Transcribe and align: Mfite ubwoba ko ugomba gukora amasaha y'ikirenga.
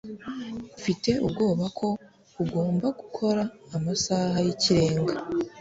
Mfite 0.79 1.09
ubwoba 1.25 1.65
ko 1.79 1.87
ugomba 2.43 2.87
gukora 2.99 3.43
amasaha 3.77 4.37
y'ikirenga. 4.45 5.15